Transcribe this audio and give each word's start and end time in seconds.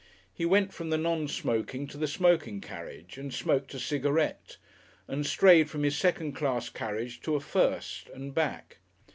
He 0.33 0.45
went 0.47 0.73
from 0.73 0.89
the 0.89 0.97
non 0.97 1.27
smoking 1.27 1.85
to 1.85 1.95
the 1.99 2.07
smoking 2.07 2.59
carriage 2.59 3.19
and 3.19 3.31
smoked 3.31 3.71
a 3.75 3.79
cigarette, 3.79 4.57
and 5.07 5.23
strayed 5.27 5.69
from 5.69 5.83
his 5.83 5.95
second 5.95 6.31
class 6.33 6.69
carriage 6.69 7.21
to 7.21 7.35
a 7.35 7.39
first 7.39 8.09
and 8.09 8.33
back. 8.33 8.79